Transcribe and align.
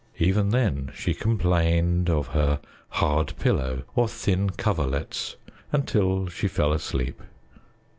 Even 0.17 0.49
then 0.49 0.91
she 0.95 1.13
complained 1.13 2.09
of 2.09 2.29
her 2.29 2.59
hard 2.89 3.37
pillow 3.37 3.83
or 3.93 4.07
thin 4.07 4.49
coverlets 4.49 5.35
until 5.71 6.27
she 6.27 6.47
fell 6.47 6.73
asleep. 6.73 7.21